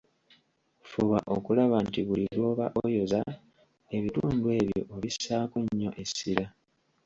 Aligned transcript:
Fuba 0.89 1.17
okulaba 1.35 1.75
nti 1.87 1.99
buli 2.07 2.25
lw'oba 2.37 2.65
oyoza 2.83 3.21
ebitundu 3.95 4.45
ebyo 4.59 4.81
obissaako 4.95 5.57
nnyo 5.63 5.89
essira. 6.01 6.45